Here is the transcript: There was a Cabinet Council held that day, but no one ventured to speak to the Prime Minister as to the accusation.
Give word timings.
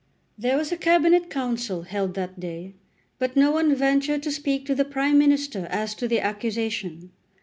There 0.35 0.57
was 0.57 0.71
a 0.71 0.77
Cabinet 0.77 1.29
Council 1.29 1.83
held 1.83 2.15
that 2.15 2.39
day, 2.39 2.73
but 3.19 3.35
no 3.35 3.51
one 3.51 3.75
ventured 3.75 4.23
to 4.23 4.31
speak 4.31 4.65
to 4.65 4.73
the 4.73 4.83
Prime 4.83 5.19
Minister 5.19 5.67
as 5.69 5.93
to 5.93 6.07
the 6.07 6.19
accusation. 6.19 7.11